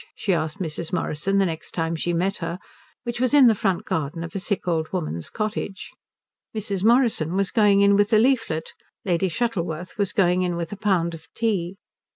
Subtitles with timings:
[0.15, 0.91] she asked Mrs.
[0.91, 2.57] Morrison the next time she met her,
[3.03, 5.91] which was in the front garden of a sick old woman's cottage.
[6.55, 6.83] Mrs.
[6.83, 8.73] Morrison was going in with a leaflet;
[9.05, 11.77] Lady Shuttleworth was going in with a pound of tea.